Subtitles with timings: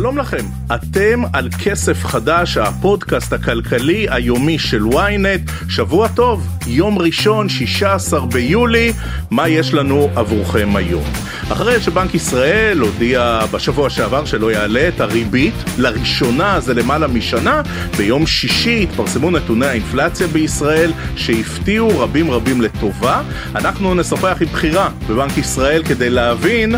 [0.00, 0.44] שלום לכם,
[0.74, 5.68] אתם על כסף חדש, הפודקאסט הכלכלי היומי של ynet.
[5.68, 8.92] שבוע טוב, יום ראשון, 16 ביולי,
[9.30, 11.04] מה יש לנו עבורכם היום?
[11.52, 17.62] אחרי שבנק ישראל הודיע בשבוע שעבר שלא יעלה את הריבית, לראשונה זה למעלה משנה,
[17.96, 23.22] ביום שישי התפרסמו נתוני האינפלציה בישראל שהפתיעו רבים רבים לטובה.
[23.54, 26.74] אנחנו נשוחח עם בחירה בבנק ישראל כדי להבין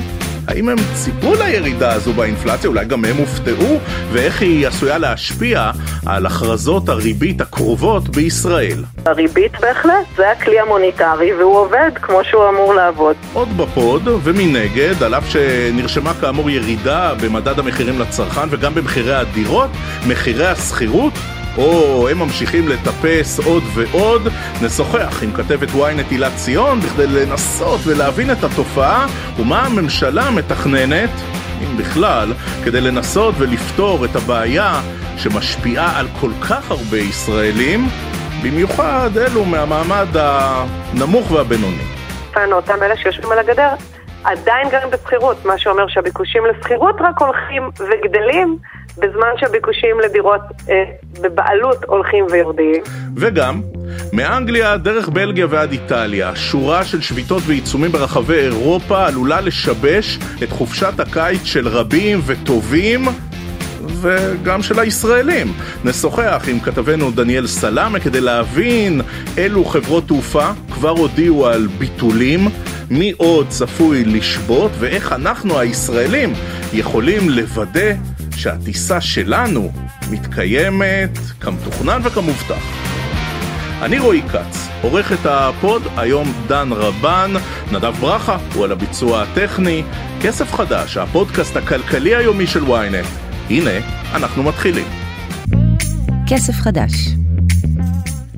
[0.49, 3.79] האם הם ציפו לירידה הזו באינפלציה, אולי גם הם הופתעו,
[4.13, 5.71] ואיך היא עשויה להשפיע
[6.07, 8.85] על הכרזות הריבית הקרובות בישראל.
[9.07, 13.17] הריבית בהחלט, זה הכלי המוניטרי והוא עובד כמו שהוא אמור לעבוד.
[13.33, 19.71] עוד בפוד, ומנגד, על אף שנרשמה כאמור ירידה במדד המחירים לצרכן וגם במחירי הדירות,
[20.09, 21.13] מחירי השכירות
[21.59, 24.29] או הם ממשיכים לטפס עוד ועוד,
[24.63, 29.07] נשוחח עם כתבת ynet הילה ציון בכדי לנסות ולהבין את התופעה
[29.39, 31.11] ומה הממשלה מתכננת,
[31.63, 32.33] אם בכלל,
[32.65, 34.81] כדי לנסות ולפתור את הבעיה
[35.17, 37.89] שמשפיעה על כל כך הרבה ישראלים,
[38.43, 41.83] במיוחד אלו מהמעמד הנמוך והבינוני.
[42.53, 43.69] אותם אלה שיושבים על הגדר
[44.25, 48.59] עדיין גרים בשכירות, מה שאומר שהביקושים לשכירות רק הולכים וגדלים.
[48.99, 50.85] בזמן שהביקושים לדירות אה,
[51.21, 52.83] בבעלות הולכים ויורדים.
[53.17, 53.63] וגם,
[54.13, 61.01] מאנגליה דרך בלגיה ועד איטליה, שורה של שביתות ועיצומים ברחבי אירופה עלולה לשבש את חופשת
[61.01, 63.05] הקיץ של רבים וטובים.
[64.03, 65.53] וגם של הישראלים.
[65.85, 69.01] נשוחח עם כתבנו דניאל סלאמה כדי להבין
[69.37, 72.49] אילו חברות תעופה כבר הודיעו על ביטולים,
[72.93, 76.33] מי עוד צפוי לשבות ואיך אנחנו הישראלים
[76.73, 77.93] יכולים לוודא
[78.37, 79.73] שהטיסה שלנו
[80.11, 82.63] מתקיימת כמתוכנן וכמובטח.
[83.83, 87.33] אני רועי כץ, עורך את הפוד, היום דן רבן,
[87.73, 89.83] נדב ברכה הוא על הביצוע הטכני,
[90.23, 93.07] כסף חדש, הפודקאסט הכלכלי היומי של ynet.
[93.51, 93.71] הנה,
[94.15, 94.87] אנחנו מתחילים.
[96.27, 96.93] כסף חדש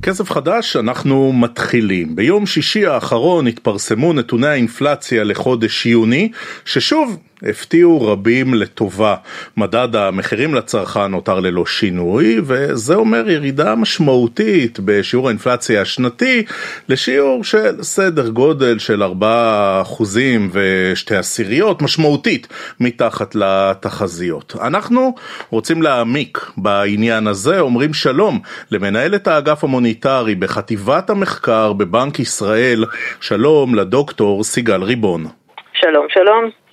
[0.05, 2.17] כסף חדש, אנחנו מתחילים.
[2.17, 6.31] ביום שישי האחרון התפרסמו נתוני האינפלציה לחודש יוני,
[6.65, 7.19] ששוב
[7.50, 9.15] הפתיעו רבים לטובה.
[9.56, 16.44] מדד המחירים לצרכן נותר ללא שינוי, וזה אומר ירידה משמעותית בשיעור האינפלציה השנתי
[16.88, 22.49] לשיעור של סדר גודל של 4 אחוזים ושתי עשיריות, משמעותית
[22.81, 24.55] מתחת לתחזיות.
[24.62, 25.15] אנחנו
[25.50, 28.41] רוצים להעמיק בעניין הזה, אומרים שלום
[28.71, 32.84] למנהלת האגף המוניטרי בחטיבת המחקר בבנק ישראל,
[33.21, 35.26] שלום לדוקטור סיגל ריבון.
[35.72, 36.64] שלום, שלום.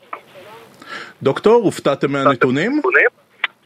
[1.24, 2.82] דוקטור, הופתעתם מהנתונים?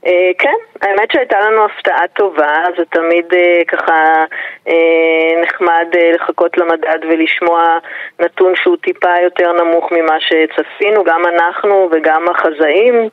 [0.05, 4.25] אה, כן, האמת שהייתה לנו הפתעה טובה, זה תמיד אה, ככה
[4.67, 7.77] אה, נחמד לחכות למדד ולשמוע
[8.19, 13.09] נתון שהוא טיפה יותר נמוך ממה שצפינו, גם אנחנו וגם החזאים,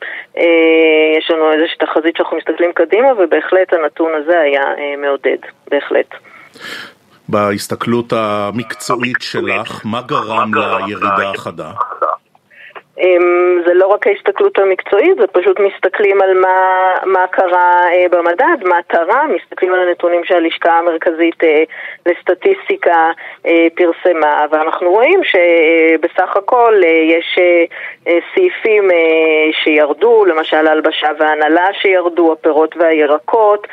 [1.17, 4.63] יש לנו איזושהי תחזית שאנחנו מסתכלים קדימה ובהחלט הנתון הזה היה
[4.97, 5.37] מעודד,
[5.71, 6.15] בהחלט.
[7.29, 11.71] בהסתכלות המקצועית שלך, מה גרם לירידה החדה?
[12.99, 18.57] אמ, זה לא רק ההסתכלות המקצועית, זה פשוט מסתכלים על מה, מה קרה אה, במדד,
[18.63, 21.63] מה תרם, מסתכלים על הנתונים שהלשכה המרכזית אה,
[22.05, 23.11] לסטטיסטיקה
[23.45, 27.39] אה, פרסמה, ואנחנו רואים שבסך הכל יש
[28.35, 28.89] סעיפים
[29.63, 33.67] שירדו, למשל ההלבשה וההנהלה שירדו, הפירות והירקות,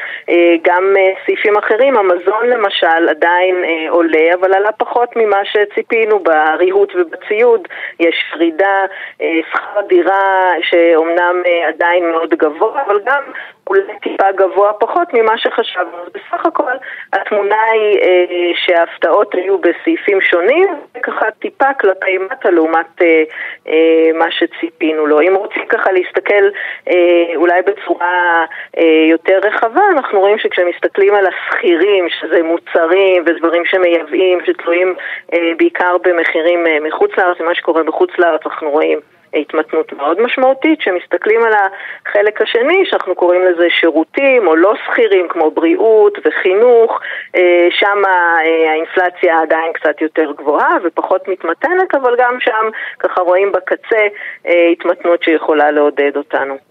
[0.62, 7.68] גם סעיפים אחרים, המזון למשל עדיין עולה, אבל עלה פחות ממה שציפינו בריהוט ובציוד,
[8.00, 8.86] יש ירידה
[9.19, 9.19] אה,
[9.50, 13.22] שכר הדירה שאומנם אה, עדיין מאוד גבוה, אבל גם
[13.70, 15.98] אולי טיפה גבוה פחות ממה שחשבנו.
[16.14, 16.72] בסך הכל
[17.12, 23.22] התמונה היא אה, שההפתעות היו בסעיפים שונים, וככה טיפה כלפי מטה לעומת אה,
[23.68, 25.20] אה, מה שציפינו לו.
[25.20, 26.44] אם רוצים ככה להסתכל
[26.88, 28.44] אה, אולי בצורה
[28.78, 34.94] אה, יותר רחבה, אנחנו רואים שכשמסתכלים על השכירים, שזה מוצרים ודברים שמייבאים, שתלויים
[35.32, 39.00] אה, בעיקר במחירים אה, מחוץ לארץ, ומה שקורה בחוץ לארץ אנחנו רואים
[39.34, 45.50] התמתנות מאוד משמעותית, שמסתכלים על החלק השני, שאנחנו קוראים לזה שירותים או לא שכירים, כמו
[45.50, 47.00] בריאות וחינוך,
[47.36, 52.68] אה, שם אה, האינפלציה עדיין קצת יותר גבוהה ופחות מתמתנת, אבל גם שם
[52.98, 54.06] ככה רואים בקצה
[54.46, 56.69] אה, התמתנות שיכולה לעודד אותנו.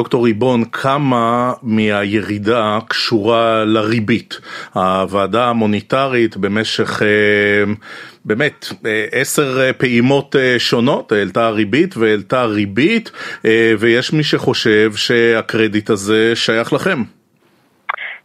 [0.00, 4.40] דוקטור ריבון, כמה מהירידה קשורה לריבית?
[4.72, 7.02] הוועדה המוניטרית במשך
[8.24, 8.66] באמת
[9.12, 13.10] עשר פעימות שונות העלתה ריבית והעלתה ריבית,
[13.78, 17.02] ויש מי שחושב שהקרדיט הזה שייך לכם.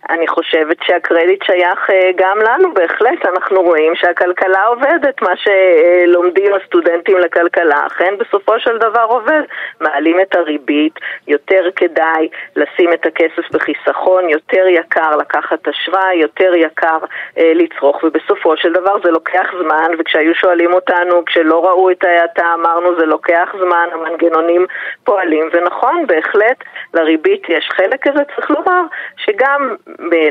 [0.09, 3.25] אני חושבת שהקרדיט שייך אה, גם לנו, בהחלט.
[3.25, 9.41] אנחנו רואים שהכלכלה עובדת, מה שלומדים הסטודנטים לכלכלה, אכן בסופו של דבר עובד.
[9.81, 16.97] מעלים את הריבית, יותר כדאי לשים את הכסף בחיסכון, יותר יקר לקחת אשראי, יותר יקר
[17.37, 22.53] אה, לצרוך, ובסופו של דבר זה לוקח זמן, וכשהיו שואלים אותנו, כשלא ראו את ההאטה,
[22.53, 24.65] אמרנו זה לוקח זמן, המנגנונים
[25.03, 26.63] פועלים, ונכון, בהחלט
[26.93, 28.81] לריבית יש חלק כזה, צריך לומר
[29.17, 29.75] שגם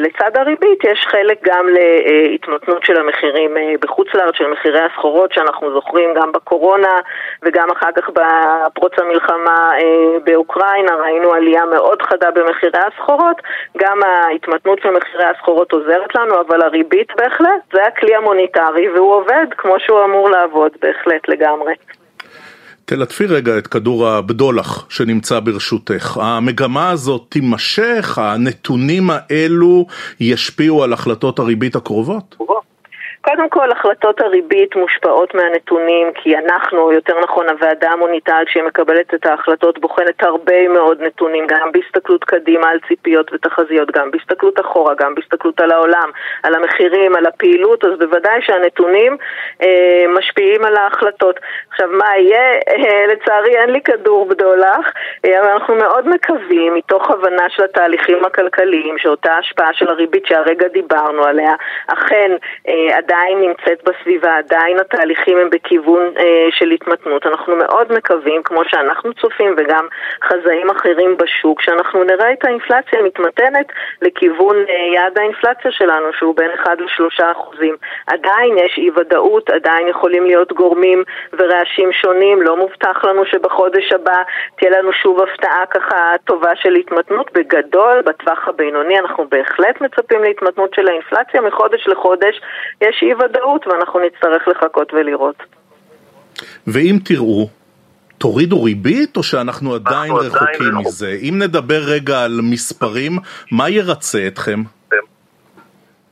[0.00, 5.72] לצד הריבית יש חלק גם להתמתנות של המחירים אה, בחוץ לארץ, של מחירי הסחורות שאנחנו
[5.72, 7.00] זוכרים גם בקורונה
[7.42, 13.42] וגם אחר כך בפרוץ המלחמה אה, באוקראינה ראינו עלייה מאוד חדה במחירי הסחורות,
[13.76, 19.46] גם ההתמתנות של מחירי הסחורות עוזרת לנו, אבל הריבית בהחלט זה הכלי המוניטרי והוא עובד
[19.56, 21.74] כמו שהוא אמור לעבוד, בהחלט לגמרי.
[22.84, 26.18] תלטפי רגע את כדור הבדולח שנמצא ברשותך.
[26.22, 28.18] המגמה הזאת תימשך?
[28.22, 29.86] הנתונים האלו
[30.20, 32.36] ישפיעו על החלטות הריבית הקרובות?
[33.24, 39.14] קודם כל, החלטות הריבית מושפעות מהנתונים, כי אנחנו, או יותר נכון הוועדה המוניטרית שהיא מקבלת
[39.14, 44.94] את ההחלטות, בוחנת הרבה מאוד נתונים, גם בהסתכלות קדימה על ציפיות ותחזיות, גם בהסתכלות אחורה,
[44.94, 46.10] גם בהסתכלות על העולם,
[46.42, 49.16] על המחירים, על הפעילות, אז בוודאי שהנתונים
[49.62, 51.40] אה, משפיעים על ההחלטות.
[51.70, 52.52] עכשיו, מה יהיה?
[52.68, 54.92] אה, לצערי אין לי כדור בדולח,
[55.24, 60.68] אה, אבל אנחנו מאוד מקווים, מתוך הבנה של התהליכים הכלכליים, שאותה השפעה של הריבית שהרגע
[60.68, 61.54] דיברנו עליה,
[61.86, 62.30] אכן
[62.68, 67.26] אה, עדיין נמצאת בסביבה, עדיין התהליכים הם בכיוון אה, של התמתנות.
[67.26, 69.86] אנחנו מאוד מקווים, כמו שאנחנו צופים וגם
[70.24, 73.66] חזאים אחרים בשוק, שאנחנו נראה את האינפלציה מתמתנת
[74.02, 77.76] לכיוון אה, יעד האינפלציה שלנו, שהוא בין 1 ל-3 אחוזים.
[78.06, 84.22] עדיין יש אי ודאות, עדיין יכולים להיות גורמים ורעשים שונים, לא מובטח לנו שבחודש הבא
[84.56, 87.32] תהיה לנו שוב הפתעה ככה טובה של התמתנות.
[87.32, 92.40] בגדול, בטווח הבינוני אנחנו בהחלט מצפים להתמתנות של האינפלציה מחודש לחודש.
[92.80, 95.42] יש אי ודאות ואנחנו נצטרך לחכות ולראות.
[96.66, 97.48] ואם תראו,
[98.18, 101.16] תורידו ריבית או שאנחנו עדיין רחוקים עדיין מזה?
[101.22, 103.12] אם נדבר רגע על מספרים,
[103.52, 104.60] מה ירצה אתכם?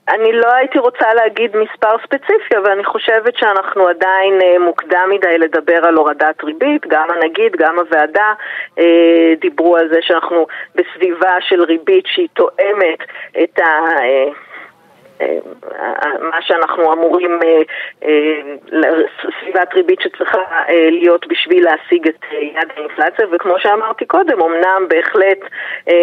[0.09, 5.39] אני לא הייתי רוצה להגיד מספר ספציפי, אבל אני חושבת שאנחנו עדיין אה, מוקדם מדי
[5.39, 6.87] לדבר על הורדת ריבית.
[6.87, 8.33] גם הנגיד, גם הוועדה
[8.79, 12.99] אה, דיברו על זה שאנחנו בסביבה של ריבית שהיא תואמת
[13.43, 13.69] את ה...
[16.20, 17.58] מה שאנחנו אמורים, אה,
[18.04, 19.00] אה,
[19.40, 20.38] סביבת ריבית שצריכה
[20.69, 25.38] אה, להיות בשביל להשיג את יעד האינפלציה, וכמו שאמרתי קודם, אמנם בהחלט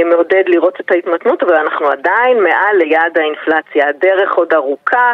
[0.05, 3.87] מעודד לראות את ההתמתנות, אבל אנחנו עדיין מעל ליעד האינפלציה.
[3.87, 5.13] הדרך עוד ארוכה,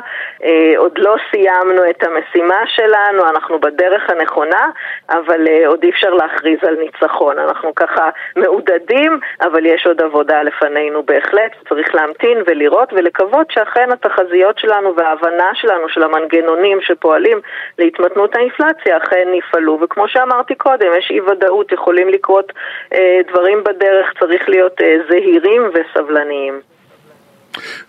[0.77, 4.69] עוד לא סיימנו את המשימה שלנו, אנחנו בדרך הנכונה,
[5.09, 7.39] אבל עוד אי אפשר להכריז על ניצחון.
[7.39, 14.57] אנחנו ככה מעודדים, אבל יש עוד עבודה לפנינו בהחלט, צריך להמתין ולראות ולקוות שאכן התחזיות
[14.57, 17.41] שלנו וההבנה שלנו של המנגנונים שפועלים
[17.79, 19.79] להתמתנות האינפלציה אכן יפעלו.
[19.81, 22.51] וכמו שאמרתי קודם, יש אי ודאות, יכולים לקרות
[22.93, 26.74] אה, דברים בדרך, צריך להיות אה, זהירים וסבלניים.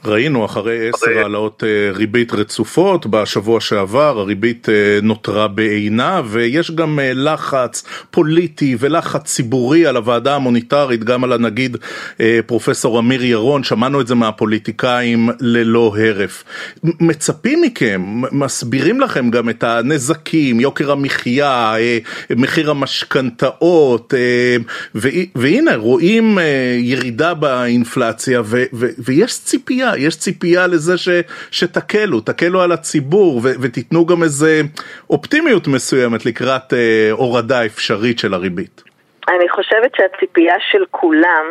[0.04, 7.00] ראינו אחרי עשר העלאות אה, ריבית רצופות בשבוע שעבר, הריבית אה, נותרה בעינה ויש גם
[7.00, 11.76] אה, לחץ פוליטי ולחץ ציבורי על הוועדה המוניטרית, גם על הנגיד
[12.46, 16.44] פרופסור אמיר ירון, שמענו את זה מהפוליטיקאים ללא הרף.
[16.82, 21.74] מצפים מכם, מסבירים לכם גם את הנזקים, יוקר המחיה,
[22.30, 24.14] מחיר המשכנתאות,
[25.34, 26.38] והנה רואים
[26.78, 28.42] ירידה באינפלציה
[28.98, 29.55] ויש ציפים.
[29.58, 31.08] ציפייה, יש ציפייה לזה ש,
[31.50, 34.60] שתקלו, תקלו על הציבור ו, ותיתנו גם איזה
[35.10, 38.82] אופטימיות מסוימת לקראת אה, הורדה אפשרית של הריבית.
[39.28, 41.44] אני חושבת שהציפייה של כולם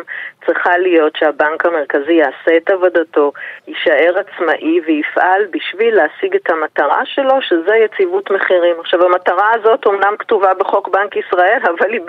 [0.46, 3.32] צריכה להיות שהבנק המרכזי יעשה את עבודתו,
[3.68, 8.76] יישאר עצמאי ויפעל בשביל להשיג את המטרה שלו, שזה יציבות מחירים.
[8.80, 12.00] עכשיו, המטרה הזאת אומנם כתובה בחוק בנק ישראל, אבל היא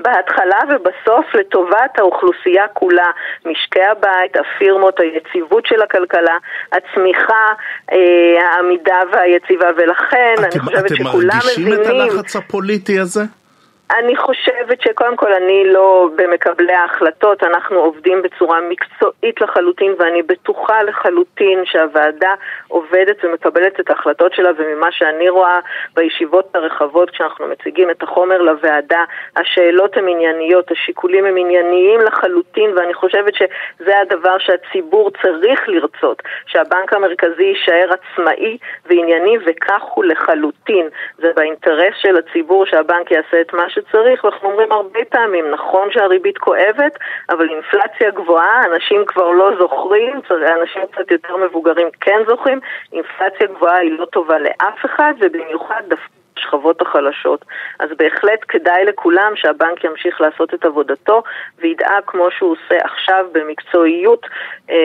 [0.00, 3.10] בהתחלה ובסוף לטובת האוכלוסייה כולה,
[3.44, 6.36] משקי הבית, הפירמות, היציבות של הכלכלה,
[6.72, 7.46] הצמיחה,
[7.92, 7.98] אה,
[8.42, 11.72] העמידה והיציבה, ולכן אתם, אני חושבת שכולם מבינים...
[11.72, 13.41] אתם מרגישים את הלחץ הפוליטי הזה?
[13.90, 20.82] אני חושבת שקודם כל אני לא במקבלי ההחלטות, אנחנו עובדים בצורה מקצועית לחלוטין ואני בטוחה
[20.82, 22.34] לחלוטין שהוועדה
[22.68, 25.60] עובדת ומקבלת את ההחלטות שלה וממה שאני רואה
[25.94, 29.04] בישיבות הרחבות כשאנחנו מציגים את החומר לוועדה,
[29.36, 36.92] השאלות הן ענייניות, השיקולים הם ענייניים לחלוטין ואני חושבת שזה הדבר שהציבור צריך לרצות, שהבנק
[36.92, 40.88] המרכזי יישאר עצמאי וענייני וכך הוא לחלוטין.
[41.18, 43.81] זה באינטרס של הציבור שהבנק יעשה את מה ש...
[43.88, 46.98] שצריך, ואנחנו אומרים הרבה פעמים, נכון שהריבית כואבת,
[47.30, 50.20] אבל אינפלציה גבוהה, אנשים כבר לא זוכרים,
[50.60, 52.60] אנשים קצת יותר מבוגרים כן זוכרים,
[52.92, 57.44] אינפלציה גבוהה היא לא טובה לאף אחד, ובמיוחד דווקא השכבות החלשות.
[57.78, 61.22] אז בהחלט כדאי לכולם שהבנק ימשיך לעשות את עבודתו
[61.58, 64.26] וידאג כמו שהוא עושה עכשיו במקצועיות
[64.70, 64.76] אה,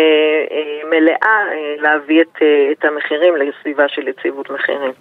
[0.51, 4.92] אה, מלאה אה, להביא את, אה, את המחירים לסביבה של יציבות מחירים.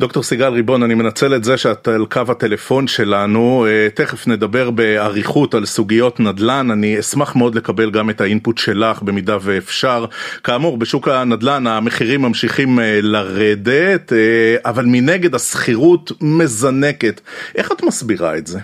[0.00, 4.70] דוקטור סיגל ריבון, אני מנצל את זה שאת על קו הטלפון שלנו, אה, תכף נדבר
[4.70, 10.06] באריכות על סוגיות נדל"ן, אני אשמח מאוד לקבל גם את האינפוט שלך במידה ואפשר.
[10.44, 17.20] כאמור, בשוק הנדל"ן המחירים ממשיכים אה, לרדת, אה, אבל מנגד השכירות מזנקת.
[17.54, 18.58] איך את מסבירה את זה?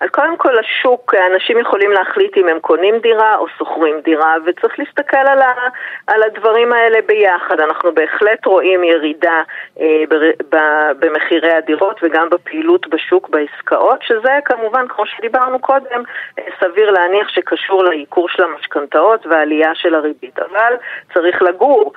[0.00, 4.78] אז קודם כל השוק, אנשים יכולים להחליט אם הם קונים דירה או שוכרים דירה, וצריך
[4.78, 5.52] להסתכל על, ה,
[6.06, 7.60] על הדברים האלה ביחד.
[7.60, 9.42] אנחנו בהחלט רואים ירידה
[9.80, 10.14] אה, ב,
[10.54, 10.58] ב,
[10.98, 16.02] במחירי הדירות וגם בפעילות בשוק בעסקאות, שזה כמובן, כמו שדיברנו קודם,
[16.38, 20.38] אה, סביר להניח שקשור לעיקור של המשכנתאות והעלייה של הריבית.
[20.38, 20.74] אבל
[21.14, 21.92] צריך לגור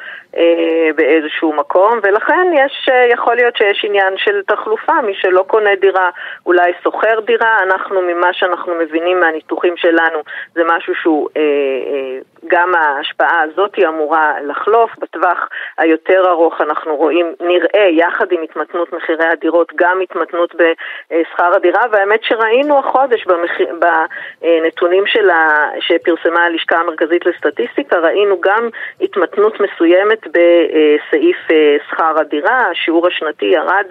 [0.96, 6.10] באיזשהו מקום, ולכן יש, אה, יכול להיות שיש עניין של תחלופה, מי שלא קונה דירה
[6.46, 10.20] אולי שוכר דירה, אנחנו ממה שאנחנו מבינים מהניתוחים שלנו
[10.54, 16.96] זה משהו שהוא, אה, אה, גם ההשפעה הזאת היא אמורה לחלוף, בטווח היותר ארוך אנחנו
[16.96, 23.52] רואים, נראה יחד עם התמתנות מחירי הדירות גם התמתנות בשכר הדירה, והאמת שראינו החודש במח...
[23.80, 28.70] בנתונים שלה, שפרסמה הלשכה המרכזית לסטטיסטיקה, ראינו גם
[29.02, 33.86] התמתנות מסוימת בסעיף אה, שכר הדירה, השיעור השנתי ירד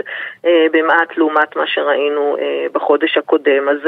[0.46, 3.68] אה, במעט לעומת מה שראינו אה, בחודש הקודם.
[3.68, 3.78] אז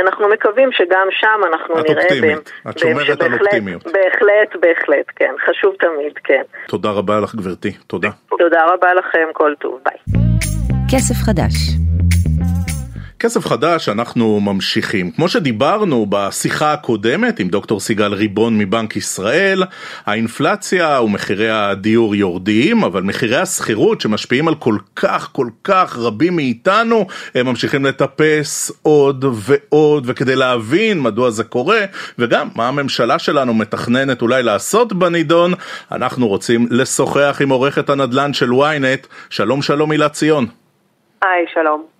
[0.00, 1.92] אנחנו מקווים שגם שם אנחנו נראה...
[1.92, 3.73] את אופטימית, את שומרת על אופטימיות.
[3.84, 5.34] בהחלט, בהחלט, כן.
[5.50, 6.42] חשוב תמיד, כן.
[6.66, 8.10] תודה רבה לך גברתי, תודה.
[8.38, 9.98] תודה רבה לכם, כל טוב, ביי.
[10.90, 11.83] כסף חדש
[13.24, 15.10] כסף חדש, אנחנו ממשיכים.
[15.10, 19.62] כמו שדיברנו בשיחה הקודמת עם דוקטור סיגל ריבון מבנק ישראל,
[20.06, 27.06] האינפלציה ומחירי הדיור יורדים, אבל מחירי השכירות שמשפיעים על כל כך כל כך רבים מאיתנו,
[27.34, 31.80] הם ממשיכים לטפס עוד ועוד, וכדי להבין מדוע זה קורה,
[32.18, 35.52] וגם מה הממשלה שלנו מתכננת אולי לעשות בנידון,
[35.92, 40.46] אנחנו רוצים לשוחח עם עורכת הנדל"ן של ynet, שלום שלום הילה ציון.
[41.22, 41.93] היי, שלום.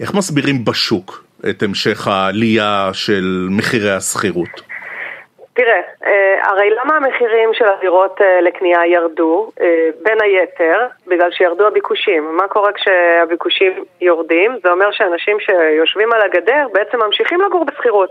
[0.00, 4.70] איך מסבירים בשוק את המשך העלייה של מחירי השכירות?
[5.52, 9.50] תראה, אה, הרי למה המחירים של הדירות אה, לקנייה ירדו?
[9.60, 12.36] אה, בין היתר, בגלל שירדו הביקושים.
[12.36, 14.56] מה קורה כשהביקושים יורדים?
[14.62, 18.10] זה אומר שאנשים שיושבים על הגדר בעצם ממשיכים לגור בשכירות.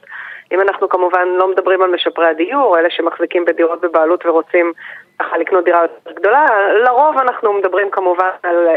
[0.51, 4.73] אם אנחנו כמובן לא מדברים על משפרי הדיור, אלה שמחזיקים בדירות בבעלות ורוצים
[5.19, 6.45] ככה לקנות דירה יותר גדולה,
[6.85, 8.67] לרוב אנחנו מדברים כמובן על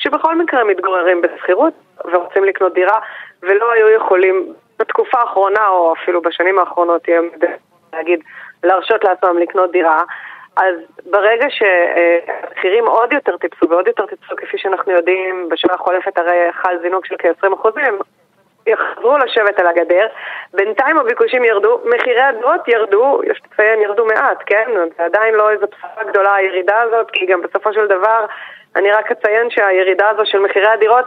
[0.00, 2.98] שבכל מקרה מתגוררים בשכירות ורוצים לקנות דירה
[3.42, 7.02] ולא היו יכולים בתקופה האחרונה או אפילו בשנים האחרונות,
[7.92, 8.20] להגיד,
[8.64, 10.02] להרשות לעצמם לקנות דירה.
[10.56, 10.74] אז
[11.10, 16.78] ברגע שהמחירים עוד יותר טיפסו ועוד יותר טיפסו, כפי שאנחנו יודעים, בשנה החולפת הרי חל
[16.82, 17.98] זינוק של כ-20 אחוזים,
[18.66, 20.06] יחזרו לשבת על הגדר,
[20.54, 24.70] בינתיים הביקושים ירדו, מחירי הדירות ירדו, יש לציין ירדו מעט, כן?
[24.98, 28.26] זה עדיין לא איזו בשורה גדולה הירידה הזאת, כי גם בסופו של דבר
[28.76, 31.04] אני רק אציין שהירידה הזו של מחירי הדירות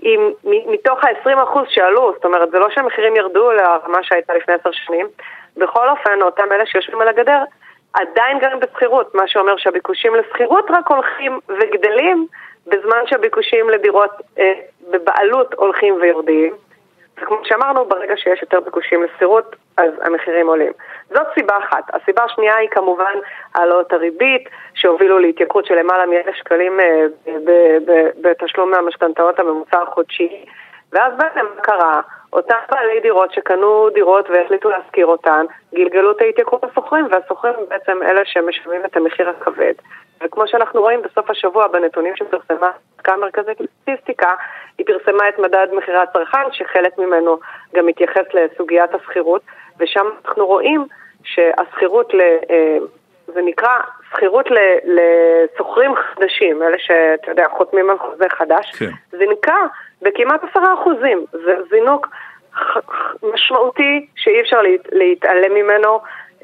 [0.00, 5.06] היא מתוך ה-20% שעלו, זאת אומרת, זה לא שהמחירים ירדו לרמה שהייתה לפני עשר שנים.
[5.56, 7.38] בכל אופן, אותם אלה שיושבים על הגדר
[7.94, 12.26] עדיין גרים בשכירות, מה שאומר שהביקושים לשכירות רק הולכים וגדלים,
[12.66, 14.52] בזמן שהביקושים לדירות אה,
[14.90, 16.54] בבעלות הולכים ויורדים.
[17.22, 20.72] וכמו שאמרנו, ברגע שיש יותר ביקושים לשכירות, אז המחירים עולים.
[21.10, 21.84] זאת סיבה אחת.
[21.94, 23.14] הסיבה השנייה היא כמובן
[23.54, 27.06] העלות הריבית, שהובילו להתייקרות של למעלה מאלף שקלים אה,
[28.20, 30.44] בתשלום מהמשכנתאות הממוצע החודשי.
[30.92, 32.00] ואז בעצם מה קרה?
[32.32, 35.44] אותם בעלי דירות שקנו דירות והחליטו להשכיר אותן,
[35.74, 39.74] גלגלו את ההתייקרות לשוכרים, והשוכרים בעצם אלה שמשלמים את המחיר הכבד.
[40.22, 42.70] וכמו שאנחנו רואים בסוף השבוע בנתונים שפרסמה
[43.08, 44.34] המרכזית לסטטיסטיקה,
[44.78, 47.38] היא פרסמה את מדד מחירי הצרכן, שחלק ממנו
[47.74, 49.42] גם מתייחס לסוגיית השכירות,
[49.80, 50.86] ושם אנחנו רואים
[51.24, 52.20] שהשכירות ל...
[52.50, 52.78] אה,
[53.26, 53.78] זה נקרא
[54.10, 54.46] שכירות
[54.84, 58.90] לשוכרים חדשים, אלה שאתה יודע, חותמים על חוזה חדש, כן.
[59.18, 59.66] זינקה
[60.02, 61.24] בכמעט עשרה אחוזים.
[61.32, 62.08] זה זינוק
[63.22, 64.60] משמעותי שאי אפשר
[64.92, 66.00] להתעלם ממנו.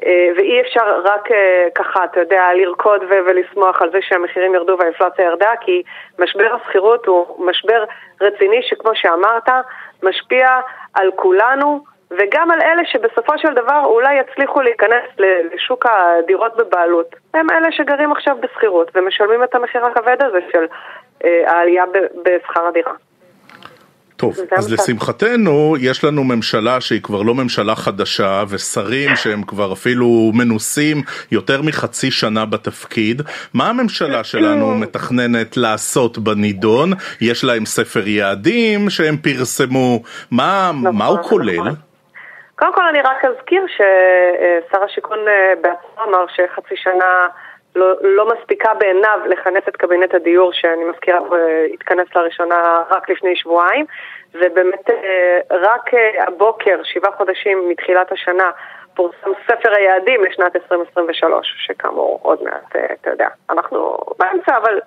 [0.06, 5.24] אה, ואי אפשר רק אה, ככה, אתה יודע, לרקוד ולשמוח על זה שהמחירים ירדו והאינפלציה
[5.24, 5.82] ירדה, כי
[6.18, 7.84] משבר השכירות הוא משבר
[8.20, 9.48] רציני שכמו שאמרת,
[10.02, 10.48] משפיע
[10.94, 15.04] על כולנו, וגם על אלה שבסופו של דבר אולי יצליחו להיכנס
[15.52, 17.16] לשוק הדירות בבעלות.
[17.34, 20.66] הם אלה שגרים עכשיו בשכירות ומשלמים את המחיר הכבד הזה של
[21.24, 21.84] אה, העלייה
[22.24, 22.92] בשכר הדירה.
[24.20, 30.30] טוב, אז לשמחתנו יש לנו ממשלה שהיא כבר לא ממשלה חדשה ושרים שהם כבר אפילו
[30.34, 30.96] מנוסים
[31.32, 33.22] יותר מחצי שנה בתפקיד.
[33.54, 36.90] מה הממשלה שלנו מתכננת לעשות בנידון?
[37.20, 41.56] יש להם ספר יעדים שהם פרסמו, מה, נכון, מה הוא כולל?
[41.56, 41.74] נכון.
[42.58, 47.26] קודם כל אני רק אזכיר ששר השיכון אה, בעצמו אמר שחצי שנה
[47.76, 53.36] לא, לא מספיקה בעיניו לכנס את קבינט הדיור, שאני מזכירה, אה, התכנס לראשונה רק לפני
[53.36, 53.86] שבועיים,
[54.34, 58.50] ובאמת אה, רק הבוקר, שבעה חודשים מתחילת השנה,
[58.94, 64.80] פורסם ספר היעדים לשנת 2023, שכאמור עוד מעט, אתה יודע, אנחנו באמצע, אבל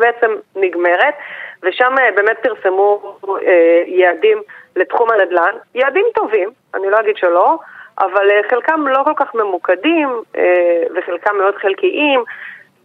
[0.00, 1.14] בעצם נגמרת,
[1.62, 3.18] ושם באמת פרסמו
[3.86, 4.42] יעדים
[4.76, 7.58] לתחום הנדל"ן, יעדים טובים, אני לא אגיד שלא,
[7.98, 12.24] אבל אה, חלקם לא כל כך ממוקדים אה, וחלקם מאוד חלקיים.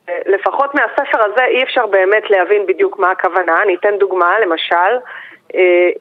[0.09, 3.61] אה, לפחות מהספר הזה אי אפשר באמת להבין בדיוק מה הכוונה.
[3.63, 4.97] אני אתן דוגמה, למשל,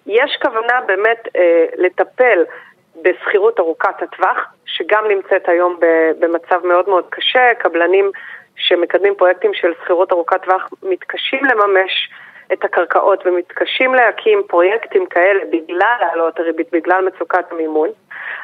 [0.06, 1.28] יש כוונה באמת
[1.76, 2.44] לטפל
[3.02, 5.76] בשכירות ארוכת הטווח, שגם נמצאת היום
[6.18, 7.54] במצב מאוד מאוד קשה.
[7.58, 8.10] קבלנים
[8.56, 12.10] שמקדמים פרויקטים של שכירות ארוכת טווח מתקשים לממש
[12.52, 17.88] את הקרקעות ומתקשים להקים פרויקטים כאלה בגלל העלות הריבית, בגלל מצוקת המימון.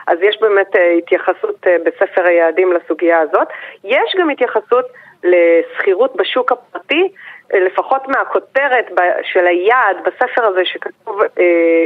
[0.06, 3.48] אז יש באמת אה, התייחסות אה, בספר היעדים לסוגיה הזאת.
[3.84, 4.84] יש גם התייחסות
[5.24, 7.12] לשכירות בשוק הפרטי,
[7.54, 8.86] אה, לפחות מהכותרת
[9.22, 11.22] של היעד בספר הזה שכתוב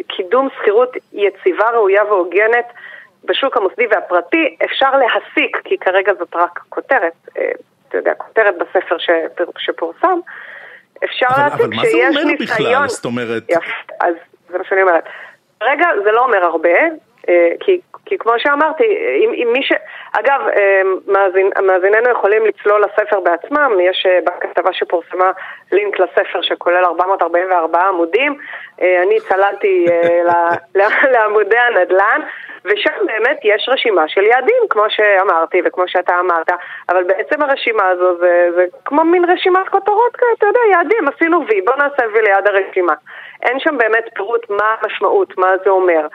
[0.09, 2.67] קידום שכירות יציבה, ראויה והוגנת
[3.25, 7.13] בשוק המוסדי והפרטי, אפשר להסיק, כי כרגע זאת רק כותרת,
[7.89, 8.97] אתה יודע, כותרת בספר
[9.59, 10.19] שפורסם,
[11.05, 12.13] אפשר להציג שיש ניסיון...
[12.13, 12.89] אבל מה זה אומר בכלל?
[12.89, 13.43] זאת אומרת...
[13.49, 14.15] יפה, אז
[14.49, 15.05] זה מה שאני אומרת.
[15.63, 16.79] רגע, זה לא אומר הרבה,
[17.29, 18.85] אה, כי, כי כמו שאמרתי,
[19.25, 19.73] אם, אם מי ש...
[20.13, 25.31] אגב, אה, מאזין, מאזיננו יכולים לצלול לספר בעצמם, יש אה, בכתבה שפורסמה
[25.73, 28.37] לינק לספר שכולל 444 עמודים,
[28.79, 29.87] אני צללתי
[31.13, 32.21] לעמודי הנדל"ן,
[32.65, 36.51] ושם באמת יש רשימה של יעדים, כמו שאמרתי וכמו שאתה אמרת,
[36.89, 41.47] אבל בעצם הרשימה הזו זה, זה כמו מין רשימת כותרות כאלה, אתה יודע, יעדים, עשינו
[41.49, 42.95] וי, בוא נעשה וי ליד הרשימה.
[43.43, 46.07] אין שם באמת פירוט מה המשמעות, מה זה אומר.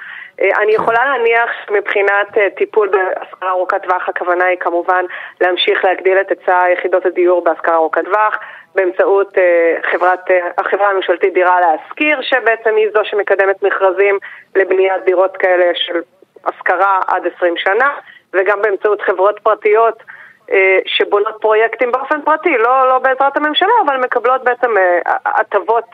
[0.42, 5.06] אה, אני יכולה להניח שמבחינת אה, טיפול בהשכרה ארוכת טווח, הכוונה היא כמובן
[5.42, 8.38] להמשיך להגדיל את היצע יחידות הדיור בהשכרה ארוכת טווח
[8.76, 10.20] באמצעות אה, חברת,
[10.58, 14.20] החברה הממשלתית דירה להשכיר, שבעצם היא זו שמקדמת מכרזים
[14.56, 16.02] לבניית דירות כאלה של
[16.46, 17.90] השכרה עד 20 שנה,
[18.34, 20.04] וגם באמצעות חברות פרטיות
[20.86, 24.74] שבונות פרויקטים באופן פרטי, לא, לא בעזרת הממשלה, אבל מקבלות בעצם
[25.26, 25.86] הטבות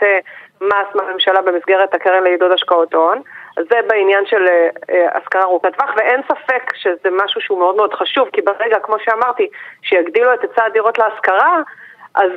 [0.61, 3.21] מס מהממשלה במסגרת הקרן לעידוד השקעות הון.
[3.55, 7.93] זה בעניין של אה, אה, השכרה ארוכת טווח, ואין ספק שזה משהו שהוא מאוד מאוד
[7.93, 9.47] חשוב, כי ברגע, כמו שאמרתי,
[9.81, 11.61] שיגדילו את היצע הדירות להשכרה,
[12.15, 12.31] אז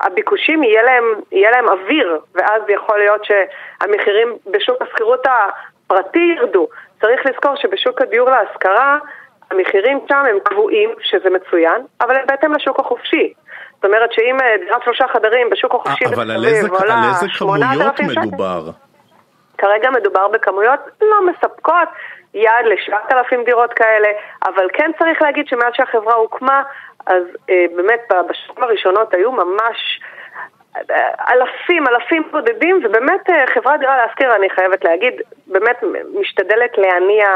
[0.00, 5.26] הביקושים יהיה להם, יהיה להם אוויר, ואז יכול להיות שהמחירים בשוק השכירות
[5.86, 6.68] הפרטי ירדו.
[7.00, 8.98] צריך לזכור שבשוק הדיור להשכרה,
[9.50, 13.32] המחירים שם הם קבועים, שזה מצוין, אבל הם בהתאם לשוק החופשי.
[13.74, 18.00] זאת אומרת שאם אה, דירת שלושה חדרים בשוק החופשי אבל על איזה, על איזה כמויות
[18.00, 18.70] מדובר?
[19.58, 21.88] כרגע מדובר בכמויות לא מספקות,
[22.34, 24.08] יעד ל-7,000 דירות כאלה,
[24.46, 26.62] אבל כן צריך להגיד שמאז שהחברה הוקמה,
[27.06, 30.00] אז אה, באמת בשנים הראשונות היו ממש...
[31.30, 35.14] אלפים, אלפים בודדים, ובאמת אה, חברת דירה להשכיר, אני חייבת להגיד,
[35.46, 35.76] באמת
[36.20, 37.26] משתדלת להניע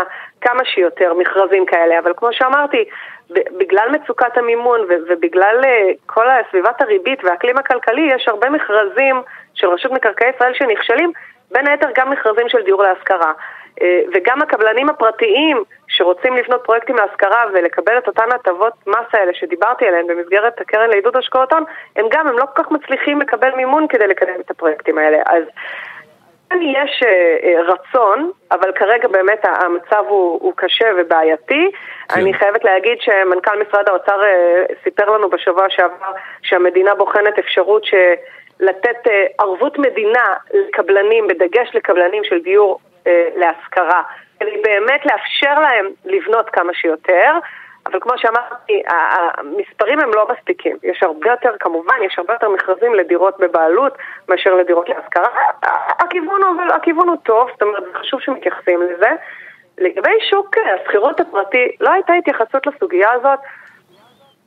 [0.40, 2.84] כמה שיותר מכרזים כאלה, אבל כמו שאמרתי,
[3.30, 9.22] בגלל מצוקת המימון ובגלל אה, כל סביבת הריבית והאקלים הכלכלי, יש הרבה מכרזים
[9.54, 11.12] של רשות מקרקעי ישראל שנכשלים,
[11.50, 13.32] בין היתר גם מכרזים של דיור להשכרה.
[13.82, 19.86] אה, וגם הקבלנים הפרטיים שרוצים לבנות פרויקטים להשכרה ולקבל את אותן הטבות מס האלה שדיברתי
[19.86, 21.64] עליהן במסגרת הקרן לעידוד השקעות הון,
[21.96, 25.18] הם גם, הם לא כל כך מצליחים לקבל מימון כדי לקדם את הפרויקטים האלה.
[25.26, 25.42] אז
[26.52, 31.70] יש אה, אה, רצון, אבל כרגע באמת המצב הוא, הוא קשה ובעייתי.
[32.08, 32.20] כן.
[32.20, 34.20] אני חייבת להגיד שמנכ"ל משרד האוצר
[34.84, 37.94] סיפר לנו בשבוע שעבר שהמדינה בוחנת אפשרות ש...
[38.60, 38.98] לתת
[39.38, 42.80] ערבות מדינה לקבלנים, בדגש לקבלנים של דיור
[43.36, 44.02] להשכרה,
[44.40, 47.32] כדי באמת לאפשר להם לבנות כמה שיותר.
[47.86, 50.76] אבל כמו שאמרתי, המספרים הם לא מספיקים.
[50.82, 55.28] יש הרבה יותר, כמובן, יש הרבה יותר מכרזים לדירות בבעלות מאשר לדירות להשכרה.
[55.98, 59.10] הכיוון, הוא, הכיוון הוא טוב, זאת אומרת, חשוב שמתייחסים לזה.
[59.78, 63.38] לגבי שוק השכירות הפרטי, לא הייתה התייחסות לסוגיה הזאת.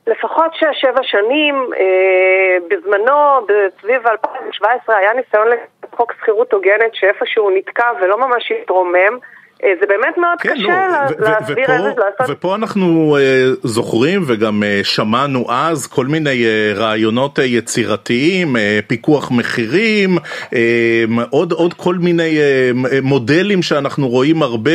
[0.06, 3.46] לפחות שש-שבע שנים, אה, בזמנו,
[3.80, 5.46] סביב 2017, היה ניסיון
[5.92, 9.18] לחוק שכירות הוגנת שאיפשהו נתקע ולא ממש התרומם.
[9.62, 10.88] אה, זה באמת מאוד כן, קשה
[11.18, 12.36] לא, להסביר איזה לעשות.
[12.36, 18.80] ופה אנחנו אה, זוכרים וגם אה, שמענו אז כל מיני אה, רעיונות אה, יצירתיים, אה,
[18.86, 20.18] פיקוח מחירים,
[20.54, 22.70] אה, עוד, עוד כל מיני אה,
[23.02, 24.70] מודלים שאנחנו רואים הרבה,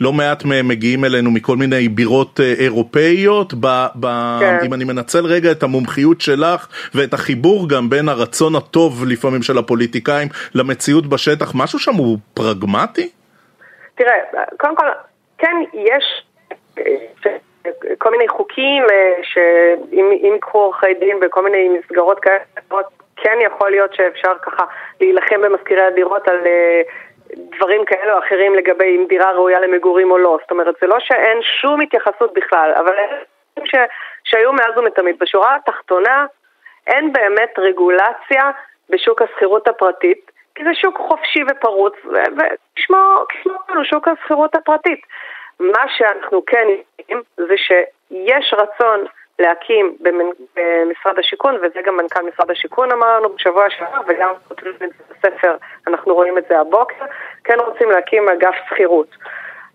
[0.00, 3.54] לא מעט מהם מגיעים אלינו מכל מיני בירות אה, אירופאיות.
[3.60, 4.58] ב, ב, כן.
[4.66, 9.58] אם אני מנצל רגע את המומחיות שלך ואת החיבור גם בין הרצון הטוב לפעמים של
[9.58, 13.08] הפוליטיקאים למציאות בשטח, משהו שם הוא פרגמטי?
[13.94, 14.16] תראה,
[14.58, 14.86] קודם כל,
[15.38, 16.24] כן, יש
[16.78, 16.84] אה,
[17.98, 22.38] כל מיני חוקים אה, שאם יקחו עורכי דין וכל מיני מסגרות כאלה,
[23.16, 24.64] כן יכול להיות שאפשר ככה
[25.00, 26.82] להילחם במזכירי הדירות על אה,
[27.36, 30.38] דברים כאלה או אחרים לגבי אם דירה ראויה למגורים או לא.
[30.40, 32.94] זאת אומרת, זה לא שאין שום התייחסות בכלל, אבל
[33.64, 33.74] ש,
[34.24, 35.18] שהיו מאז ומתמיד.
[35.18, 36.26] בשורה התחתונה,
[36.86, 38.50] אין באמת רגולציה
[38.90, 40.30] בשוק השכירות הפרטית.
[40.54, 43.24] כי זה שוק חופשי ופרוץ, ותשמעו
[43.72, 45.00] לנו שוק השכירות הפרטית.
[45.60, 46.66] מה שאנחנו כן
[46.98, 49.04] יודעים זה שיש רצון
[49.38, 49.96] להקים
[50.54, 55.04] במשרד השיכון, וזה גם מנכ"ל משרד השיכון אמר לנו בשבוע שעבר, וגם כותבים את זה
[55.10, 55.56] בספר,
[55.86, 57.04] אנחנו רואים את זה הבוקר,
[57.44, 59.16] כן רוצים להקים אגף שכירות.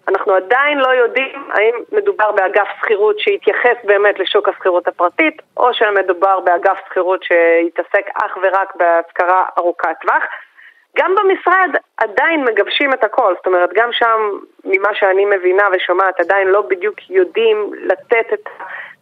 [0.08, 6.40] אנחנו עדיין לא יודעים האם מדובר באגף שכירות שיתייחס באמת לשוק השכירות הפרטית, או שמדובר
[6.40, 10.24] באגף שכירות שיתעסק אך ורק בהשכרה ארוכת טווח.
[10.98, 14.20] גם במשרד עדיין מגבשים את הכל, זאת אומרת, גם שם,
[14.66, 18.50] ממה שאני מבינה ושומעת, עדיין לא בדיוק יודעים לתת את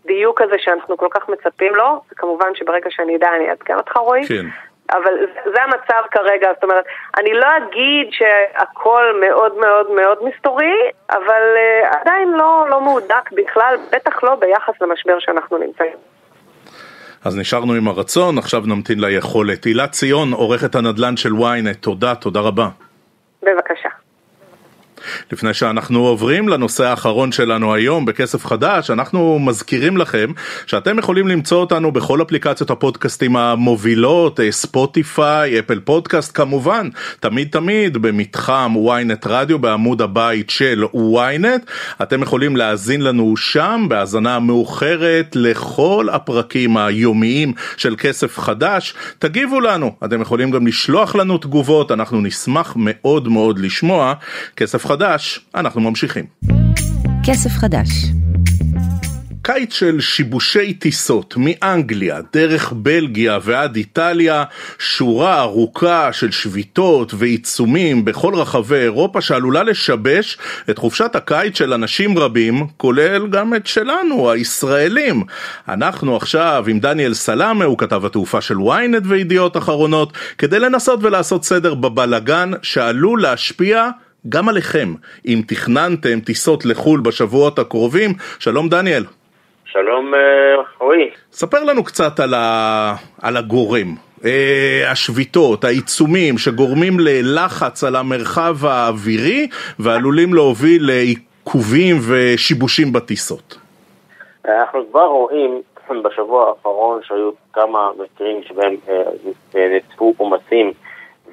[0.05, 4.25] הדיוק הזה שאנחנו כל כך מצפים לו, וכמובן שברגע שאני אדע אני אעדכן אותך רועי.
[4.27, 4.45] כן.
[4.91, 5.13] אבל
[5.45, 6.85] זה המצב כרגע, זאת אומרת,
[7.19, 10.75] אני לא אגיד שהכל מאוד מאוד מאוד מסתורי,
[11.11, 15.95] אבל uh, עדיין לא, לא מהודק בכלל, בטח לא ביחס למשבר שאנחנו נמצאים.
[17.25, 19.63] אז נשארנו עם הרצון, עכשיו נמתין ליכולת.
[19.63, 22.69] הילה ציון, עורכת הנדל"ן של ynet, תודה, תודה רבה.
[25.31, 30.31] לפני שאנחנו עוברים לנושא האחרון שלנו היום בכסף חדש, אנחנו מזכירים לכם
[30.65, 37.97] שאתם יכולים למצוא אותנו בכל אפליקציות הפודקאסטים המובילות, אה, ספוטיפיי, אפל פודקאסט כמובן, תמיד תמיד
[37.97, 41.71] במתחם ynet רדיו בעמוד הבית של ynet.
[42.01, 48.93] אתם יכולים להאזין לנו שם בהאזנה מאוחרת לכל הפרקים היומיים של כסף חדש.
[49.19, 54.13] תגיבו לנו, אתם יכולים גם לשלוח לנו תגובות, אנחנו נשמח מאוד מאוד לשמוע.
[54.55, 56.25] כסף חדש חדש, אנחנו ממשיכים.
[57.23, 57.89] כסף חדש
[59.47, 64.43] קיץ של שיבושי טיסות מאנגליה, דרך בלגיה ועד איטליה,
[64.79, 70.37] שורה ארוכה של שביתות ועיצומים בכל רחבי אירופה שעלולה לשבש
[70.69, 75.23] את חופשת הקיץ של אנשים רבים, כולל גם את שלנו, הישראלים.
[75.67, 81.43] אנחנו עכשיו עם דניאל סלאמה, הוא כתב התעופה של ynet וידיעות אחרונות, כדי לנסות ולעשות
[81.43, 83.89] סדר בבלגן שעלול להשפיע
[84.29, 84.93] גם עליכם,
[85.25, 88.09] אם תכננתם טיסות לחו"ל בשבועות הקרובים.
[88.39, 89.03] שלום דניאל.
[89.65, 91.09] שלום אה, רועי.
[91.31, 92.95] ספר לנו קצת על, ה...
[93.21, 93.95] על הגורם.
[94.25, 99.47] אה, השביתות, העיצומים שגורמים ללחץ על המרחב האווירי
[99.79, 103.57] ועלולים להוביל לעיכובים ושיבושים בטיסות.
[104.45, 105.61] אנחנו כבר רואים
[106.03, 110.71] בשבוע האחרון שהיו כמה מקרים שבהם אה, נצפו עומסים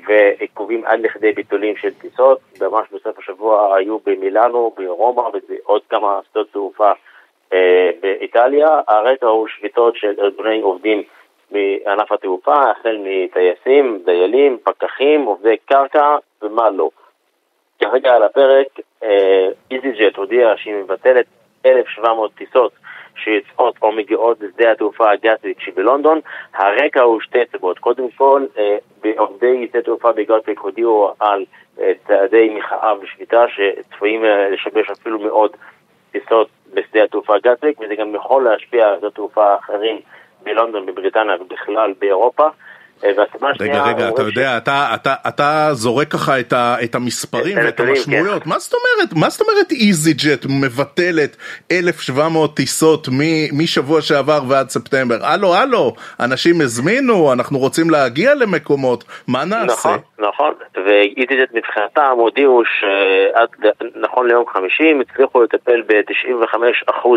[0.07, 2.39] ועיכובים עד לכדי ביטולים של טיסות.
[2.61, 6.93] ממש בסוף השבוע היו במילאנו, ברומא ועוד כמה שדות תעופה
[7.53, 8.81] אה, באיטליה.
[8.89, 11.03] הרקע הוא שביתות של ארגוני עובדים
[11.51, 16.91] מענף התעופה, החל מטייסים, דיילים, פקחים, עובדי קרקע ומה לא.
[17.81, 18.67] כרגע על הפרק,
[19.03, 19.49] אה,
[20.17, 21.27] הודיעה שהיא מבטלת
[21.67, 22.73] 1,700 טיסות
[23.17, 26.21] שיוצאות או מגיעות לשדה התעופה הגטוויק שבלונדון.
[26.55, 27.79] הרקע הוא שתי סיבות.
[27.79, 28.77] קודם כל, אה,
[29.19, 31.45] עובדי שדה התעופה בגטוויק הודיעו על
[31.81, 35.51] אה, צעדי מחאה ושביתה שצפויים אה, לשבש אפילו מאוד
[36.13, 40.01] טיסות בשדה התעופה גטוויק, וזה גם יכול להשפיע על שדות תעופה אחרים
[40.43, 42.49] בלונדון, בבריטניה ובכלל באירופה.
[43.61, 48.43] רגע, רגע, אתה יודע, אתה, אתה, אתה זורק ככה את, ה, את המספרים ואת המשמעויות,
[48.43, 48.51] כן.
[48.51, 51.37] מה זאת אומרת, מה זאת אומרת איזי ג'ט מבטלת
[51.73, 53.09] 1,700 טיסות
[53.53, 55.17] משבוע שעבר ועד ספטמבר?
[55.23, 59.73] הלו, הלו, אנשים הזמינו, אנחנו רוצים להגיע למקומות, מה נעשה?
[59.73, 60.55] נכון, נכון,
[60.87, 67.09] ואיזי ג'ט מבחינתם הודיעו שעד נכון ליום חמישי הם הצליחו לטפל ב-95%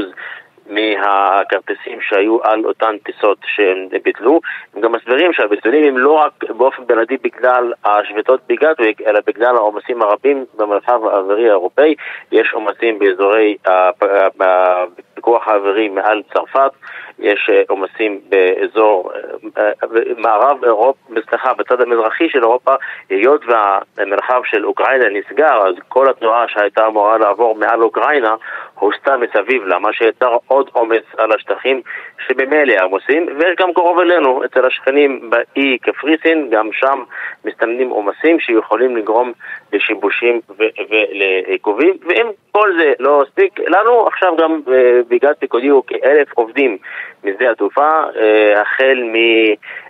[0.70, 4.42] מהכרטיסים שהיו על אותן טיסות שהם ביטלו.
[4.76, 10.02] הם גם מסבירים שהביטולים הם לא רק באופן בלעדי בגלל השביתות בגטוויק, אלא בגלל העומסים
[10.02, 11.96] הרבים במרחב האווירי האירופאי.
[12.32, 16.72] יש עומסים באזורי הפיקוח האווירי מעל צרפת,
[17.20, 19.12] יש אה, עומסים באזור
[19.58, 21.00] אה, אה, מערב אירופה,
[21.30, 22.76] סליחה, בצד המזרחי של אירופה,
[23.10, 28.36] היות והמרחב של אוקראינה נסגר, אז כל התנועה שהייתה אמורה לעבור מעל אוקראינה
[28.76, 31.82] הוסתה מסביב לה, מה שיצר עוד עומס על השטחים
[32.28, 37.04] שבמילא עמוסים, ויש גם קרוב אלינו, אצל השכנים באי קפריסין, גם שם
[37.46, 39.32] מסתמנים עומסים שיכולים לגרום
[39.74, 40.42] לשיבושים
[40.90, 44.62] ולעיכובים, ואם כל זה לא הספיק לנו, עכשיו גם
[45.10, 45.34] בגלל
[45.66, 46.78] הודיעו כאלף עובדים
[47.24, 49.04] משדה התעופה, אה, החל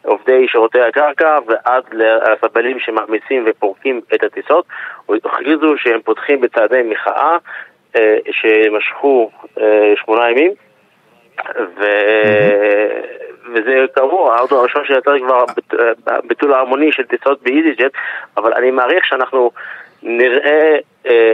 [0.04, 4.66] מעובדי שירותי הקרקע ועד לסבלים שמעמיסים ופורקים את הטיסות,
[5.10, 7.38] הכריזו שהם פותחים בצעדי מחאה
[7.96, 10.52] אה, שמשכו אה, שמונה ימים
[11.78, 11.86] ו...
[13.54, 15.46] וזה כאמור, האוטו הראשון שיצא כבר
[16.24, 17.92] ביטול ההמוני של טיסות באיזי ג'ט,
[18.38, 19.52] אבל אני מעריך שאנחנו
[20.04, 20.80] נראה אה,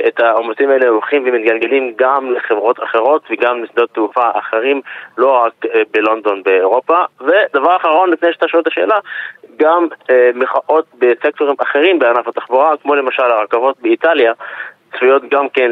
[0.08, 4.82] את העומסים האלה הולכים ומתגלגלים גם לחברות אחרות וגם לשדות תעופה אחרים,
[5.18, 7.04] לא רק אה, בלונדון באירופה.
[7.22, 9.00] ודבר אחרון, לפני שאתה שואל את השאלה,
[9.58, 14.34] גם אה, מחאות בסקטורים אחרים בענף התחבורה, כמו למשל הרכבות באיטליה,
[14.94, 15.72] צפויות גם כן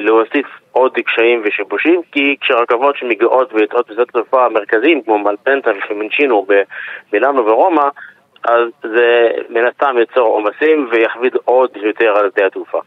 [0.00, 6.46] להוסיף עוד קשיים ושיבושים, כי כשרכבות שמגיעות ויוצאות בשדות התעופה המרכזיים, כמו מלפנטה ופמנצ'ינו
[7.12, 7.88] במילאנו ורומא,
[8.44, 12.80] אז זה מן הסתם ייצור עומסים ויכביד עוד יותר על שדה התעופה.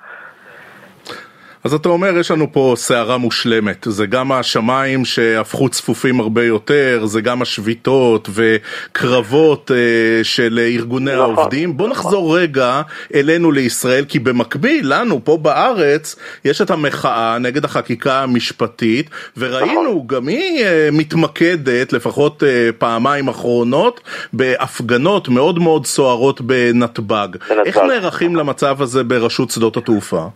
[1.66, 3.88] אז אתה אומר, יש לנו פה סערה מושלמת.
[3.90, 11.36] זה גם השמיים שהפכו צפופים הרבה יותר, זה גם השביתות וקרבות אה, של ארגוני נכון,
[11.38, 11.78] העובדים.
[11.78, 12.06] בוא נכון.
[12.06, 12.82] נחזור רגע
[13.16, 20.08] אלינו לישראל, כי במקביל, לנו פה בארץ, יש את המחאה נגד החקיקה המשפטית, וראינו, נכון.
[20.08, 24.02] גם היא אה, מתמקדת, לפחות אה, פעמיים אחרונות,
[24.34, 27.28] בהפגנות מאוד מאוד סוערות בנתב"ג.
[27.66, 30.28] איך נערכים למצב הזה ברשות שדות התעופה?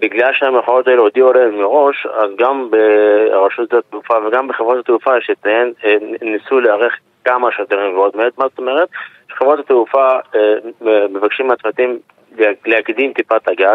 [0.00, 5.96] בגלל שהמחאות האלה הודיעו עליהן מראש, אז גם ברשות התעופה וגם בחברות התעופה לציין, אה,
[6.22, 8.38] ניסו להיערך כמה שיותר מבואות מעט.
[8.38, 8.88] מה זאת אומרת?
[9.30, 10.54] חברות התעופה אה,
[11.08, 11.98] מבקשים מהצוותים
[12.66, 13.74] להקדים טיפת הגעה,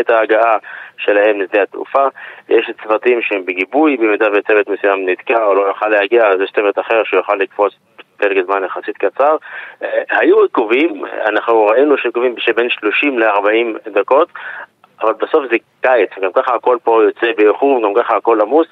[0.00, 0.56] את ההגעה
[0.98, 2.06] שלהם לשדה התעופה.
[2.48, 6.78] יש צוותים שהם בגיבוי, במידה וצוות מסוים נתקע או לא יוכל להגיע, אז יש צוות
[6.78, 7.72] אחר שיוכל לקפוץ
[8.16, 9.36] פרק זמן יחסית קצר.
[9.82, 14.28] אה, היו עיכובים, אנחנו ראינו שעיכובים שבין 30 ל-40 דקות,
[15.00, 18.66] אבל בסוף זה קיץ, וגם ככה הכל פה יוצא באיחור, גם ככה הכל עמוס,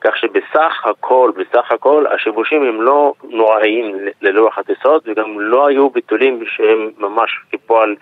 [0.00, 6.44] כך שבסך הכל, בסך הכל, השיבושים הם לא נוראיים ללוח הטיסות, וגם לא היו ביטולים
[6.46, 7.96] שהם ממש כפועל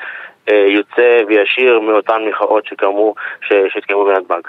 [0.50, 4.42] אה, יוצא וישיר מאותן מחאות שקרמו, שהתקיימו בנתב"ג.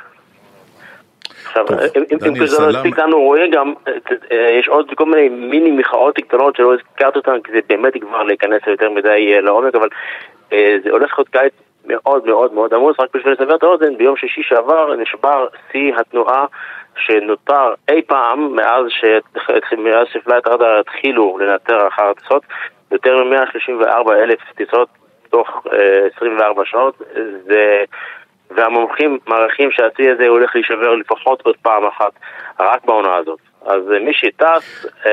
[1.46, 1.66] עכשיו,
[2.12, 3.94] אם כל זה לא הספיק לנו, רואה גם, אה,
[4.32, 8.24] אה, יש עוד כל מיני מיני מחאות קטנות שלא הזכרת אותן, כי זה באמת כבר
[8.24, 9.88] להיכנס יותר מדי אה, לעומק, אבל
[10.84, 11.54] זה הולך להיות קיץ
[11.86, 16.46] מאוד מאוד מאוד עמוס, רק בשביל לסבר את האוזן, ביום שישי שעבר נשבר שיא התנועה
[16.98, 18.86] שנוטר אי פעם מאז,
[20.14, 22.44] ש Flightradar התחילו לנטר אחר הטיסות,
[22.92, 24.90] יותר מ-134 אלף טיסות
[25.30, 25.72] תוך uh,
[26.16, 27.02] 24 שעות,
[27.46, 27.84] זה...
[28.52, 32.12] והמומחים מעריכים שהשיא הזה הולך להישבר לפחות עוד פעם אחת,
[32.60, 33.40] רק בעונה הזאת.
[33.66, 35.08] אז מי שטס, uh,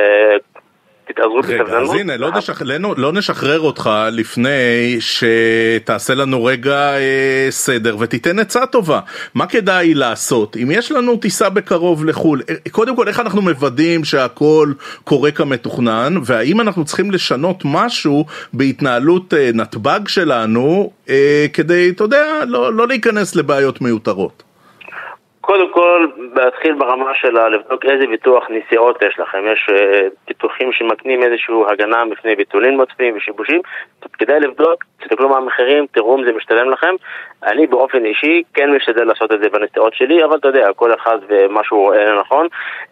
[1.13, 1.91] תתאזרו בסבלנות.
[1.91, 2.63] אז הנה, לא, נשח...
[2.97, 9.01] לא נשחרר אותך לפני שתעשה לנו רגע אה, סדר ותיתן עצה טובה.
[9.35, 10.57] מה כדאי לעשות?
[10.57, 14.73] אם יש לנו טיסה בקרוב לחו"ל, אה, קודם כל איך אנחנו מוודאים שהכל
[15.05, 22.25] קורה כמתוכנן, והאם אנחנו צריכים לשנות משהו בהתנהלות אה, נתב"ג שלנו, אה, כדי, אתה יודע,
[22.47, 24.50] לא, לא להיכנס לבעיות מיותרות.
[25.51, 29.39] קודם כל, להתחיל ברמה של לבדוק איזה ביטוח נסיעות יש לכם.
[29.53, 29.75] יש uh,
[30.29, 33.61] ביטוחים שמקנים איזושהי הגנה מפני ביטולים מוצפים ושיבושים.
[34.13, 36.95] כדאי לבדוק, תסתכלו מה המחירים, תראו אם זה משתלם לכם.
[37.43, 41.19] אני באופן אישי כן משתדל לעשות את זה בנסיעות שלי, אבל אתה יודע, כל אחד
[41.29, 42.47] ומה שהוא רואה לנכון.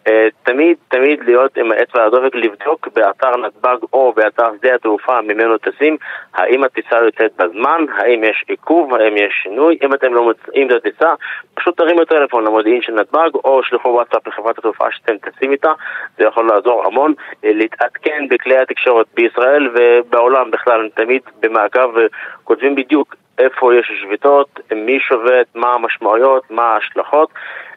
[0.07, 0.11] Uh,
[0.43, 5.97] תמיד, תמיד להיות עם האצבע הדופק, לבדוק באתר נתב"ג או באתר שדה התעופה ממנו טסים,
[6.33, 9.77] האם הטיסה יוצאת בזמן, האם יש עיכוב, האם יש שינוי.
[9.83, 11.09] אם אתם לא מוצאים את הטיסה,
[11.55, 15.71] פשוט תרימו טלפון למודיעין של נתב"ג או שלחו וואטסאפ לחברת התעופה שאתם טסים איתה,
[16.17, 17.13] זה יכול לעזור המון.
[17.45, 24.99] אה, להתעדכן בכלי התקשורת בישראל ובעולם בכלל, תמיד במעקב וכותבים בדיוק איפה יש שביתות, מי
[24.99, 27.29] שובת, מה המשמעויות, מה ההשלכות.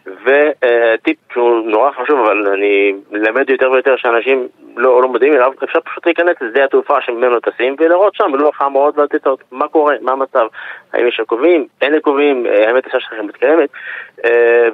[0.07, 5.81] וטיפ שהוא נורא חשוב, אבל אני מלמד יותר ויותר שאנשים לא, לא מודעים אליו, אפשר
[5.81, 10.47] פשוט להיכנס לשדה התעופה שממנו טסים ולראות שם בלוח המאוד והטיסות, מה קורה, מה המצב,
[10.93, 13.71] האם יש עיכובים, אין עיכובים, האם הטיסה שלכם מתקיימת,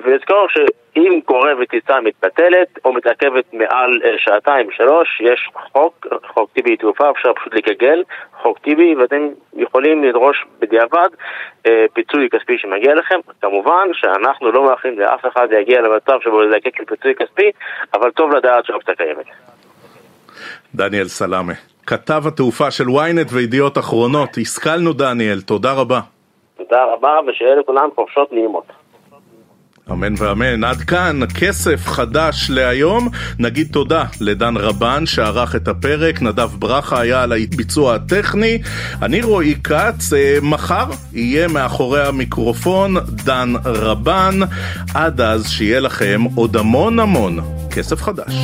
[0.02, 0.58] ולזכור ש...
[0.96, 7.10] אם קורה וטיסה מתבטלת או מתעכבת מעל אה, שעתיים, שלוש, יש חוק, חוק טיבי תעופה,
[7.10, 8.02] אפשר פשוט לגגל,
[8.42, 11.08] חוק טיבי, ואתם יכולים לדרוש בדיעבד
[11.66, 13.18] אה, פיצוי כספי שמגיע לכם.
[13.40, 17.50] כמובן שאנחנו לא מאחלים לאף אחד להגיע למצב שבו לזקק לפיצוי כספי,
[17.94, 19.26] אבל טוב לדעת שהאופציה קיימת.
[20.74, 21.52] דניאל סלאמה,
[21.86, 26.00] כתב התעופה של ynet וידיעות אחרונות, השכלנו דניאל, תודה רבה.
[26.56, 28.77] תודה רבה, ושיהיה לכולם חופשות נעימות.
[29.92, 30.64] אמן ואמן.
[30.64, 33.08] עד כאן כסף חדש להיום.
[33.38, 38.58] נגיד תודה לדן רבן שערך את הפרק, נדב ברכה היה על הביצוע הטכני.
[39.02, 44.38] אני רועי כץ, אה, מחר יהיה מאחורי המיקרופון דן רבן.
[44.94, 47.38] עד אז שיהיה לכם עוד המון המון
[47.70, 48.34] כסף חדש.